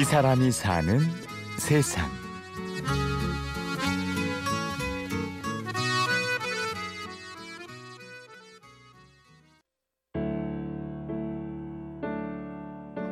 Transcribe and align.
이 0.00 0.02
사람이 0.02 0.50
사는 0.50 0.98
세상. 1.58 2.08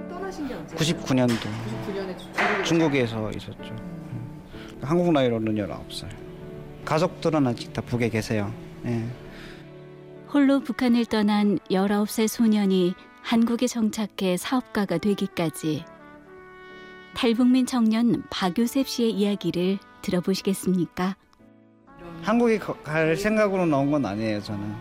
떠나신 0.09 0.48
게 0.48 0.54
언제? 0.54 0.77
99년도 0.77 1.29
99년에 1.29 2.64
중국에서 2.64 3.32
있었죠. 3.32 3.59
음. 3.64 4.43
한국 4.80 5.12
나이로는 5.12 5.57
19살. 5.57 6.09
가족들은 6.86 7.46
아직 7.48 7.70
다 7.75 7.82
북에 7.82 8.09
계세요. 8.09 8.50
예. 8.86 9.05
홀로 10.32 10.61
북한을 10.61 11.04
떠난 11.04 11.59
19살 11.70 12.29
소년이 12.29 12.95
한국에 13.20 13.67
정착해 13.67 14.39
사업가가 14.39 14.96
되기까지 14.96 15.84
탈북민 17.18 17.67
청년 17.67 18.22
박요셉 18.31 18.86
씨의 18.86 19.11
이야기를 19.11 19.79
들어보시겠습니까? 20.03 21.17
한국에 22.22 22.61
가- 22.61 22.75
갈 22.85 23.17
생각으로 23.17 23.67
나온 23.67 23.90
건 23.90 24.07
아니에요, 24.07 24.40
저는. 24.40 24.72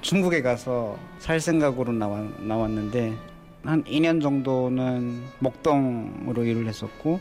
중국에 0.00 0.42
가서 0.42 0.98
살 1.20 1.38
생각으로 1.38 1.92
나왔, 1.92 2.24
나왔는데 2.42 3.16
한 3.62 3.84
2년 3.84 4.20
정도는 4.20 5.22
목동으로 5.38 6.42
일을 6.42 6.66
했었고 6.66 7.20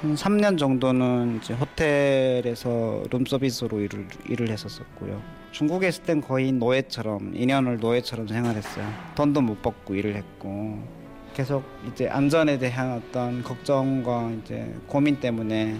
한 0.00 0.14
3년 0.14 0.56
정도는 0.56 1.40
이제 1.42 1.52
호텔에서 1.52 3.02
룸서비스로 3.10 3.80
일을, 3.80 4.06
일을 4.28 4.48
했었었고요. 4.50 5.20
중국에 5.50 5.88
있을 5.88 6.04
땐 6.04 6.20
거의 6.20 6.52
노예처럼 6.52 7.34
2년을 7.34 7.80
노예처럼 7.80 8.28
생활했어요. 8.28 8.86
돈도 9.16 9.40
못 9.40 9.60
받고 9.60 9.96
일을 9.96 10.14
했고 10.14 11.01
계속 11.34 11.64
이제 11.90 12.08
안전에 12.08 12.58
대한 12.58 12.92
어떤 12.92 13.42
걱정과 13.42 14.32
이제 14.42 14.74
고민 14.86 15.18
때문에 15.18 15.76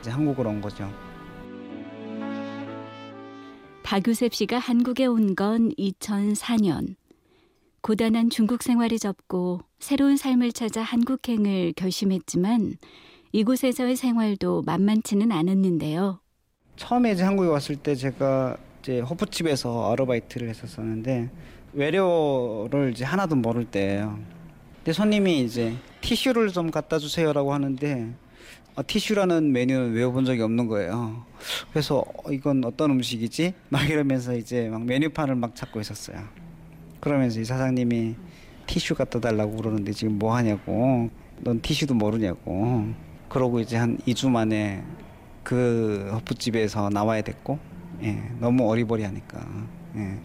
이제 0.00 0.10
한국으로 0.10 0.50
온 0.50 0.60
거죠. 0.60 0.90
박유셉 3.82 4.34
씨가 4.34 4.58
한국에 4.58 5.06
온 5.06 5.34
건 5.34 5.70
2004년. 5.72 6.94
고단한 7.82 8.28
중국 8.30 8.62
생활을 8.62 8.98
접고 8.98 9.60
새로운 9.78 10.16
삶을 10.16 10.52
찾아 10.52 10.82
한국행을 10.82 11.72
결심했지만 11.74 12.74
이곳에서의 13.32 13.96
생활도 13.96 14.62
만만치는 14.62 15.32
않았는데요. 15.32 16.20
처음에 16.76 17.12
이제 17.12 17.22
한국에 17.22 17.48
왔을 17.48 17.76
때 17.76 17.94
제가 17.94 18.56
이제 18.80 19.00
호프집에서 19.00 19.92
아르바이트를 19.92 20.48
했었었는데 20.50 21.30
외래어를 21.72 22.92
이제 22.92 23.04
하나도 23.04 23.36
모를 23.36 23.64
때예요. 23.64 24.18
근데 24.80 24.94
손님이 24.94 25.42
이제 25.42 25.74
티슈를 26.00 26.52
좀 26.52 26.70
갖다 26.70 26.98
주세요라고 26.98 27.52
하는데 27.52 28.14
아, 28.76 28.82
티슈라는 28.82 29.52
메뉴는 29.52 29.92
외워본 29.92 30.24
적이 30.24 30.42
없는 30.42 30.68
거예요. 30.68 31.26
그래서 31.70 31.98
어, 31.98 32.32
이건 32.32 32.64
어떤 32.64 32.90
음식이지? 32.92 33.52
막 33.68 33.88
이러면서 33.90 34.34
이제 34.34 34.70
막 34.70 34.84
메뉴판을 34.84 35.34
막 35.34 35.54
찾고 35.54 35.80
있었어요. 35.80 36.18
그러면서 37.00 37.40
이 37.40 37.44
사장님이 37.44 38.14
티슈 38.66 38.94
갖다 38.94 39.20
달라고 39.20 39.56
그러는데 39.56 39.92
지금 39.92 40.18
뭐 40.18 40.34
하냐고. 40.34 41.10
넌 41.40 41.60
티슈도 41.60 41.94
모르냐고. 41.94 42.86
그러고 43.28 43.60
이제 43.60 43.76
한 43.76 43.98
2주 44.06 44.30
만에 44.30 44.82
그 45.42 46.08
허프집에서 46.12 46.90
나와야 46.90 47.22
됐고, 47.22 47.58
예, 48.02 48.22
너무 48.38 48.68
어리버리하니까, 48.70 49.46
예. 49.96 50.18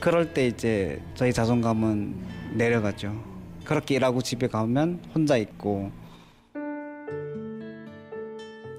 그럴 0.00 0.32
때 0.32 0.46
이제 0.46 1.00
저희 1.14 1.32
자존감은 1.32 2.14
내려가죠. 2.54 3.35
그렇게 3.66 3.96
일하고 3.96 4.22
집에 4.22 4.46
가면 4.46 5.00
혼자 5.14 5.36
있고, 5.36 5.90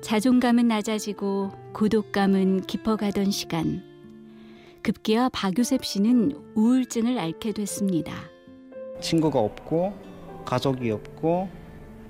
자존감은 0.01 0.69
낮아지고 0.69 1.51
고독감은 1.73 2.61
깊어가던 2.61 3.29
시간. 3.31 3.83
급기야 4.83 5.27
박유셉 5.33 5.83
씨는 5.83 6.31
우울증을 6.55 7.19
앓게 7.19 7.51
됐습니다. 7.51 8.13
친구가 9.01 9.37
없고, 9.37 9.93
가족이 10.45 10.89
없고, 10.91 11.49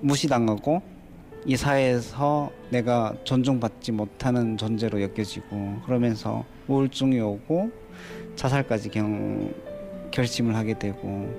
무시당하고, 0.02 0.84
이 1.48 1.56
사회에서 1.56 2.52
내가 2.70 3.16
존중받지 3.24 3.92
못하는 3.94 4.56
존재로 4.56 5.02
여겨지고, 5.02 5.82
그러면서 5.84 6.46
우울증이 6.68 7.20
오고, 7.20 7.72
자살까지 8.36 8.90
경, 8.90 9.52
결심을 10.12 10.56
하게 10.56 10.78
되고, 10.78 11.34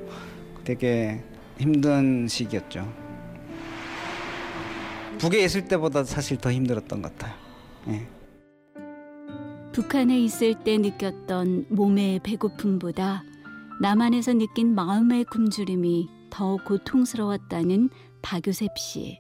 되게 0.69 1.25
힘든 1.59 2.29
시기였죠. 2.29 2.87
북에 5.17 5.43
있을 5.43 5.65
때보다 5.67 6.05
사실 6.05 6.37
더 6.37 6.53
힘들었던 6.53 7.01
것 7.01 7.17
같아요. 7.17 7.35
예. 7.89 8.07
북한에 9.73 10.21
있을 10.21 10.63
때 10.63 10.77
느꼈던 10.77 11.69
몸의 11.71 12.21
배고픔보다 12.23 13.25
남한에서 13.81 14.35
느낀 14.35 14.75
마음의 14.75 15.25
굶주림이 15.25 16.07
더 16.29 16.59
고통스러웠다는 16.59 17.89
박유셉 18.21 18.77
씨. 18.77 19.19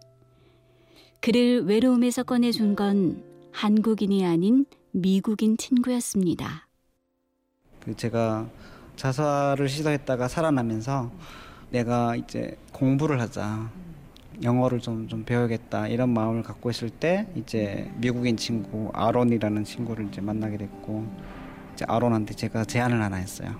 그를 1.22 1.64
외로움에서 1.64 2.24
꺼내준 2.24 2.76
건 2.76 3.24
한국인이 3.52 4.26
아닌 4.26 4.66
미국인 4.90 5.56
친구였습니다. 5.56 6.68
그 7.80 7.96
제가 7.96 8.50
자살을 8.98 9.68
시도했다가 9.68 10.26
살아나면서 10.26 11.10
내가 11.70 12.16
이제 12.16 12.56
공부를 12.72 13.20
하자 13.20 13.70
영어를 14.42 14.80
좀, 14.80 15.06
좀 15.06 15.24
배워야겠다 15.24 15.86
이런 15.86 16.10
마음을 16.10 16.42
갖고 16.42 16.68
있을 16.70 16.90
때 16.90 17.26
이제 17.36 17.90
미국인 17.96 18.36
친구 18.36 18.90
아론이라는 18.92 19.62
친구를 19.64 20.08
이제 20.08 20.20
만나게 20.20 20.56
됐고 20.56 21.06
이제 21.74 21.84
아론한테 21.86 22.34
제가 22.34 22.64
제안을 22.64 23.00
하나 23.00 23.16
했어요. 23.16 23.54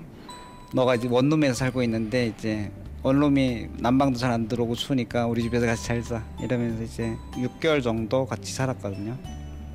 너가 0.74 0.96
이제 0.96 1.06
원룸에서 1.08 1.54
살고 1.54 1.84
있는데 1.84 2.26
이제 2.26 2.72
원룸이 3.04 3.68
난방도 3.78 4.18
잘 4.18 4.32
안 4.32 4.48
들어오고 4.48 4.74
추우니까 4.74 5.26
우리 5.26 5.42
집에서 5.42 5.66
같이 5.66 5.84
살자 5.84 6.24
이러면서 6.42 6.82
이제 6.82 7.16
6개월 7.34 7.80
정도 7.80 8.26
같이 8.26 8.52
살았거든요. 8.52 9.16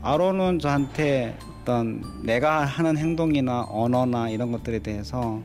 아론은 0.04 0.60
저한테 0.60 1.38
어떤 1.62 2.04
내가 2.24 2.66
하는 2.66 2.98
행동이나 2.98 3.66
언어나 3.70 4.28
이런 4.30 4.52
것들에 4.52 4.80
대해서 4.80 5.42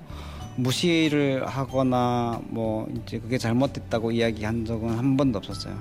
무시를 0.56 1.46
하거나 1.46 2.40
뭐 2.48 2.88
이제 2.90 3.20
그게 3.20 3.38
잘못됐다고 3.38 4.10
이야기한 4.10 4.64
적은 4.64 4.98
한 4.98 5.16
번도 5.16 5.38
없었어요. 5.38 5.76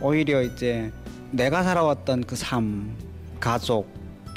오히려 0.00 0.40
이제 0.40 0.90
내가 1.32 1.62
살아왔던 1.62 2.24
그 2.24 2.34
삶, 2.34 2.96
가족, 3.38 3.86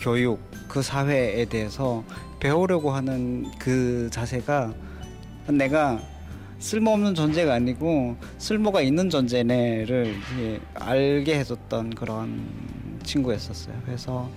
교육, 0.01 0.41
그 0.67 0.81
사회에 0.81 1.45
대해서 1.45 2.03
배우려고 2.41 2.91
하는 2.91 3.45
그 3.57 4.09
자세가 4.11 4.73
내가 5.47 5.97
쓸모없는 6.59 7.15
존재가 7.15 7.53
아니고 7.53 8.17
쓸모가 8.37 8.81
있는 8.81 9.09
존재네를 9.09 10.13
알게 10.73 11.39
해줬던 11.39 11.91
그런 11.91 12.76
친구였었어요. 13.07 13.81
그래서 13.85 14.29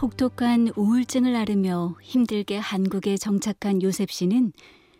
혹독한 0.00 0.70
우울증을 0.76 1.34
앓으며 1.34 1.96
힘들게 2.00 2.56
한국에 2.56 3.16
정착한 3.16 3.82
요셉 3.82 4.10
씨는 4.10 4.52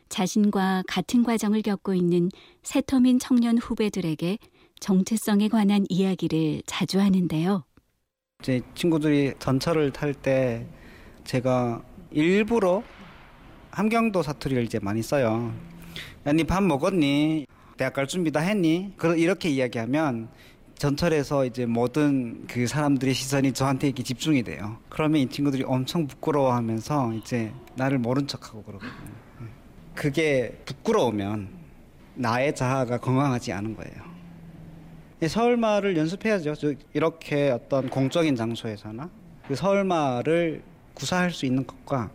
자신과 0.08 0.82
같은 0.88 1.22
과정을 1.22 1.62
겪고 1.62 1.94
있는 1.94 2.30
새터민 2.62 3.18
청년 3.18 3.56
후배들에게 3.58 4.38
정체성에 4.80 5.48
관한 5.48 5.86
이야기를 5.88 6.62
자주 6.66 7.00
하는데요. 7.00 7.64
제 8.42 8.60
친구들이 8.74 9.34
전철을 9.38 9.92
탈 9.92 10.14
때 10.14 10.66
제가 11.24 11.82
일부러 12.10 12.82
함경도 13.70 14.22
사투리를 14.22 14.64
이제 14.64 14.80
많이 14.82 15.02
써요. 15.02 15.54
야, 16.26 16.32
니밥 16.32 16.64
먹었니? 16.64 17.46
대학 17.76 17.92
갈 17.94 18.06
준비 18.06 18.30
다 18.32 18.40
했니? 18.40 18.92
그러 18.96 19.14
이렇게 19.14 19.48
이야기하면 19.48 20.28
전철에서 20.80 21.44
이제 21.44 21.66
모든 21.66 22.46
그 22.46 22.66
사람들의 22.66 23.12
시선이 23.12 23.52
저한테 23.52 23.88
이렇게 23.88 24.02
집중이 24.02 24.42
돼요. 24.42 24.78
그러면 24.88 25.20
이 25.20 25.28
친구들이 25.28 25.62
엄청 25.64 26.06
부끄러워하면서 26.06 27.12
이제 27.16 27.52
나를 27.74 27.98
모른 27.98 28.26
척하고 28.26 28.62
그러거든요. 28.62 28.92
예. 29.42 29.44
그게 29.94 30.58
부끄러우면 30.64 31.50
나의 32.14 32.54
자아가 32.54 32.96
건강하지 32.96 33.52
않은 33.52 33.76
거예요. 33.76 33.94
이 35.22 35.28
서울말을 35.28 35.98
연습해야죠. 35.98 36.54
저 36.54 36.72
이렇게 36.94 37.50
어떤 37.50 37.90
공적인 37.90 38.34
장소에서나 38.34 39.10
그 39.48 39.54
서울말을 39.54 40.62
구사할 40.94 41.30
수 41.30 41.44
있는 41.44 41.66
것과 41.66 42.10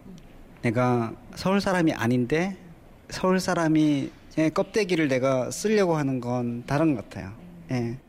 내가 0.63 1.13
서울 1.35 1.61
사람이 1.61 1.93
아닌데 1.93 2.57
서울 3.11 3.39
사람이 3.39 4.09
껍데기를 4.55 5.07
내가 5.07 5.51
쓰려고 5.51 5.97
하는 5.97 6.19
건 6.19 6.63
다른 6.65 6.95
것 6.95 7.07
같아요. 7.07 7.31
예. 7.69 7.99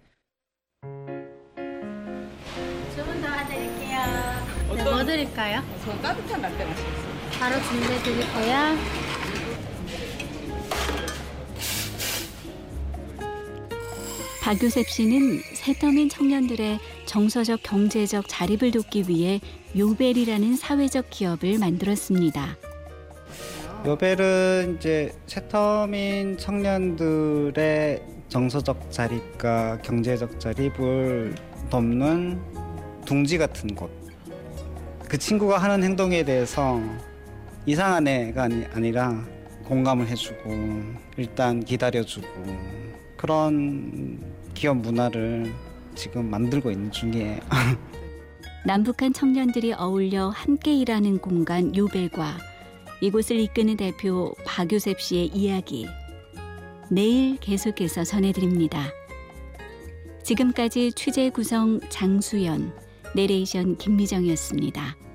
뭐 4.97 5.05
드릴까요? 5.05 5.63
저 5.85 5.93
따뜻한 6.01 6.41
라떼 6.41 6.65
마시겠어요. 6.65 7.39
바로 7.39 7.63
준비해 7.65 8.03
드릴게요. 8.03 8.57
박유셉 14.43 14.89
씨는 14.89 15.41
새터민 15.53 16.09
청년들의 16.09 16.79
정서적 17.05 17.61
경제적 17.63 18.25
자립을 18.27 18.71
돕기 18.71 19.05
위해 19.09 19.41
요벨이라는 19.77 20.57
사회적 20.57 21.11
기업을 21.11 21.59
만들었습니다. 21.59 22.57
요벨은 23.85 24.77
이제 24.79 25.13
새터민 25.27 26.39
청년들의 26.39 28.03
정서적 28.31 28.91
자립과 28.91 29.83
경제적 29.83 30.41
자립을 30.41 31.35
돕는 31.69 32.41
둥지 33.05 33.37
같은 33.37 33.75
곳. 33.75 34.06
그 35.09 35.19
친구가 35.19 35.59
하는 35.59 35.85
행동에 35.85 36.25
대해서 36.25 36.81
이상한 37.65 38.07
애가 38.09 38.45
아니, 38.45 38.65
아니 38.73 38.93
라 38.93 39.25
공감을 39.65 40.09
해주고 40.09 40.83
일단 41.17 41.61
기다려주고 41.61 42.27
그런 43.17 44.21
기업 44.55 44.79
문화를 44.79 45.53
지금 45.95 46.29
만들고 46.29 46.71
있는 46.71 46.91
중이에요. 46.91 47.41
남북한 48.67 49.13
청년들이 49.13 49.75
어울려 49.75 50.29
함께 50.29 50.75
일하는 50.75 51.19
공간 51.19 51.75
요벨과 51.75 52.39
이곳을 53.01 53.39
이끄는 53.39 53.77
대표 53.77 54.35
박유셉 54.45 55.01
씨의 55.01 55.27
이야기 55.29 55.87
내일 56.91 57.37
계속해서 57.39 58.05
전해드립니다. 58.05 58.89
지금까지 60.23 60.93
취재 60.93 61.31
구성 61.31 61.79
장수연, 61.89 62.73
내레이션 63.17 63.79
김미정이었습니다. 63.79 65.06